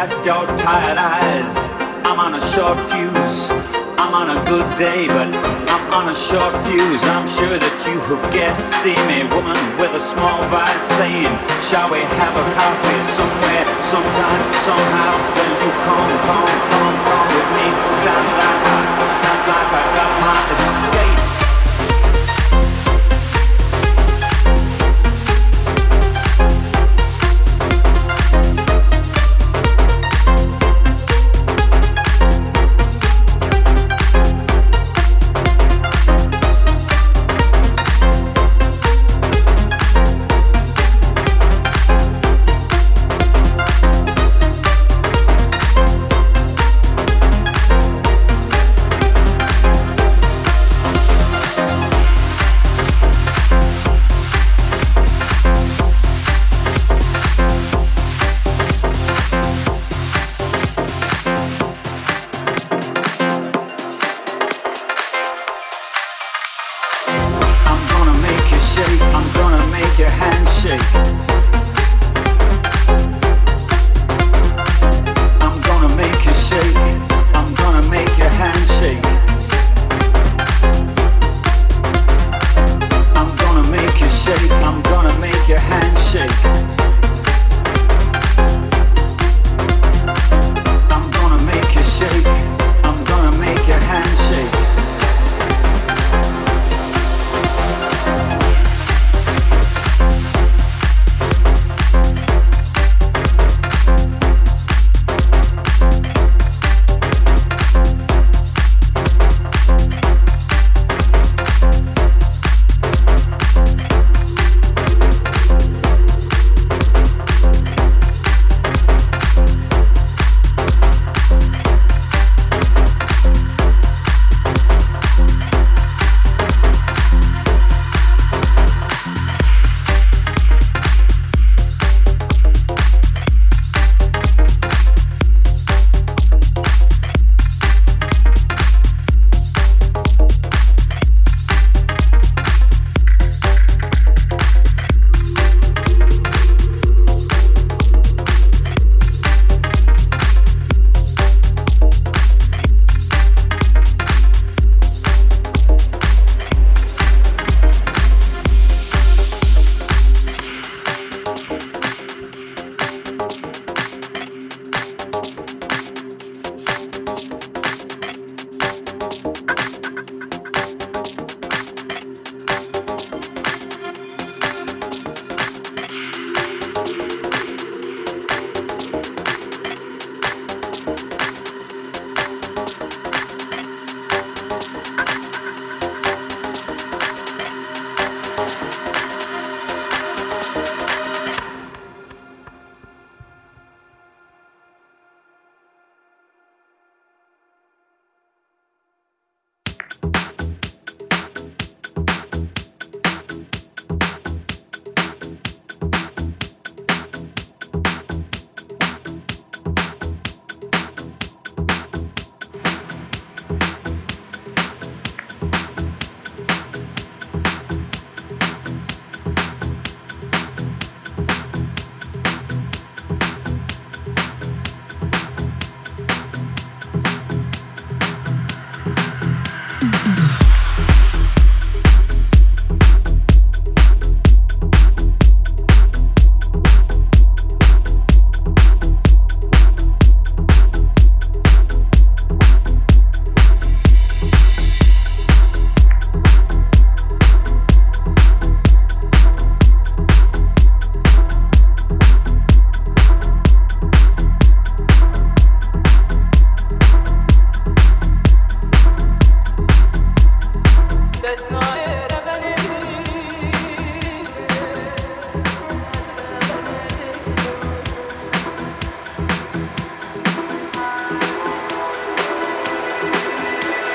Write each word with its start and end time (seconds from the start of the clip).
past 0.00 0.24
your 0.24 0.46
tired 0.56 0.96
eyes. 0.96 1.68
I'm 2.08 2.18
on 2.18 2.32
a 2.32 2.40
short 2.40 2.80
fuse. 2.88 3.52
I'm 4.00 4.16
on 4.16 4.32
a 4.32 4.40
good 4.48 4.64
day, 4.80 5.06
but 5.08 5.28
I'm 5.68 5.84
on 5.92 6.08
a 6.08 6.16
short 6.16 6.56
fuse. 6.64 7.04
I'm 7.04 7.28
sure 7.28 7.60
that 7.60 7.76
you 7.84 8.00
have 8.08 8.24
guessed. 8.32 8.80
See 8.80 8.96
me, 9.04 9.28
woman 9.28 9.60
with 9.76 9.92
a 9.92 10.00
small 10.00 10.40
voice 10.48 10.86
saying, 10.96 11.28
Shall 11.68 11.92
we 11.92 12.00
have 12.16 12.32
a 12.32 12.46
coffee 12.56 13.02
somewhere, 13.12 13.66
sometime, 13.84 14.42
somehow? 14.64 15.12
Then 15.36 15.52
you 15.60 15.70
come, 15.84 16.12
come, 16.24 16.52
come, 16.72 16.96
come 17.04 17.28
with 17.36 17.50
me. 17.60 17.66
Sounds 18.00 18.32
like 18.40 18.60
I, 18.72 18.80
sounds 19.20 19.44
like 19.52 19.68
I 19.68 19.84
got 20.00 20.12
my 20.24 20.40
escape. 20.56 21.29